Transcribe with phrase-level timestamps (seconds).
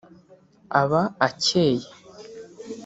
[0.81, 1.87] aba akeye